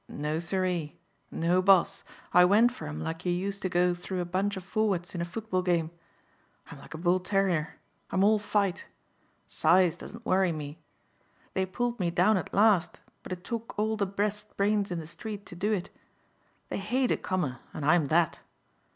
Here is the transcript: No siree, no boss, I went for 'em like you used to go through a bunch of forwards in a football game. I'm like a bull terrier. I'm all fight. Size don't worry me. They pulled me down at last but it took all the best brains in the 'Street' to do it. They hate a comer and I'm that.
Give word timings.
No 0.09 0.39
siree, 0.39 0.97
no 1.29 1.61
boss, 1.61 2.03
I 2.33 2.43
went 2.43 2.71
for 2.71 2.87
'em 2.87 3.01
like 3.01 3.23
you 3.23 3.31
used 3.31 3.61
to 3.61 3.69
go 3.69 3.93
through 3.93 4.19
a 4.19 4.25
bunch 4.25 4.57
of 4.57 4.63
forwards 4.63 5.13
in 5.13 5.21
a 5.21 5.25
football 5.25 5.61
game. 5.61 5.91
I'm 6.71 6.79
like 6.79 6.95
a 6.95 6.97
bull 6.97 7.19
terrier. 7.19 7.75
I'm 8.09 8.23
all 8.23 8.39
fight. 8.39 8.87
Size 9.45 9.95
don't 9.97 10.25
worry 10.25 10.51
me. 10.51 10.79
They 11.53 11.67
pulled 11.67 11.99
me 11.99 12.09
down 12.09 12.35
at 12.37 12.51
last 12.51 12.99
but 13.21 13.31
it 13.31 13.43
took 13.43 13.77
all 13.77 13.95
the 13.95 14.07
best 14.07 14.57
brains 14.57 14.89
in 14.89 14.97
the 14.97 15.05
'Street' 15.05 15.45
to 15.45 15.55
do 15.55 15.71
it. 15.71 15.91
They 16.69 16.79
hate 16.79 17.11
a 17.11 17.17
comer 17.17 17.59
and 17.71 17.85
I'm 17.85 18.07
that. 18.07 18.39